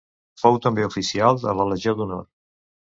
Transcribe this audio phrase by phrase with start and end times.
[0.43, 2.29] Fou també Oficial de la Legió d'Honor.